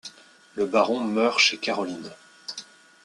[0.55, 2.09] Le baron meurt chez Caroline.